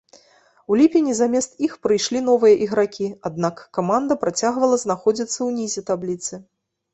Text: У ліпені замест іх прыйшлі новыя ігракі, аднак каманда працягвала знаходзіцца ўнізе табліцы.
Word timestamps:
У 0.71 0.77
ліпені 0.79 1.11
замест 1.17 1.59
іх 1.67 1.75
прыйшлі 1.85 2.21
новыя 2.29 2.55
ігракі, 2.67 3.11
аднак 3.31 3.61
каманда 3.79 4.17
працягвала 4.25 4.81
знаходзіцца 4.87 5.39
ўнізе 5.51 5.85
табліцы. 5.93 6.43